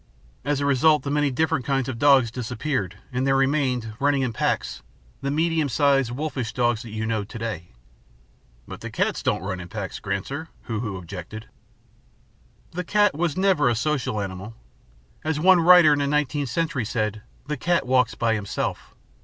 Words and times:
As 0.43 0.59
a 0.59 0.65
result, 0.65 1.03
the 1.03 1.11
many 1.11 1.29
different 1.29 1.63
kinds 1.63 1.87
of 1.87 1.99
dogs 1.99 2.31
disappeared, 2.31 2.97
and 3.11 3.27
there 3.27 3.35
remained, 3.35 3.93
running 3.99 4.23
in 4.23 4.33
packs, 4.33 4.81
the 5.21 5.29
medium 5.29 5.69
sized 5.69 6.09
wolfish 6.09 6.53
dogs 6.53 6.81
that 6.81 6.89
you 6.89 7.05
know 7.05 7.23
to 7.23 7.37
day." 7.37 7.67
"But 8.67 8.81
the 8.81 8.89
cats 8.89 9.21
don't 9.21 9.43
run 9.43 9.59
in 9.59 9.67
packs, 9.67 9.99
Granser," 9.99 10.47
Hoo 10.63 10.79
Hoo 10.79 10.97
objected. 10.97 11.49
"The 12.71 12.83
cat 12.83 13.13
was 13.13 13.37
never 13.37 13.69
a 13.69 13.75
social 13.75 14.19
animal. 14.19 14.55
As 15.23 15.39
one 15.39 15.59
writer 15.59 15.93
in 15.93 15.99
the 15.99 16.07
nineteenth 16.07 16.49
century 16.49 16.83
said, 16.83 17.21
the 17.45 17.55
cat 17.55 17.85
walks 17.85 18.15
by 18.15 18.33
himself. 18.33 18.95